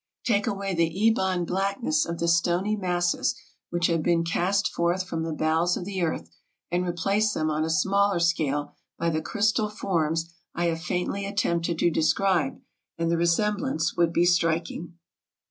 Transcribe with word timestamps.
Take 0.25 0.47
away 0.47 0.73
the 0.73 0.89
ebon 0.89 1.45
blackness 1.45 2.07
of 2.07 2.17
the 2.17 2.27
stony 2.27 2.75
masses 2.75 3.39
which 3.69 3.85
have 3.85 4.01
been 4.01 4.23
there 4.25 4.33
cast 4.33 4.67
forth 4.69 5.03
from 5.07 5.21
the 5.21 5.31
bowels 5.31 5.77
of 5.77 5.85
the 5.85 6.01
earth, 6.01 6.27
and 6.71 6.83
replace 6.83 7.33
them 7.33 7.51
on 7.51 7.63
a 7.63 7.69
smaller 7.69 8.19
scale 8.19 8.73
by 8.97 9.11
the 9.11 9.21
crys 9.21 9.51
tal 9.53 9.69
forms 9.69 10.33
I 10.55 10.65
have 10.65 10.81
faintly 10.81 11.27
attempted 11.27 11.77
to 11.77 11.91
describe, 11.91 12.59
and 12.97 13.11
the 13.11 13.17
re 13.19 13.27
semblance 13.27 13.95
would 13.95 14.11
be 14.11 14.25
striking. 14.25 14.97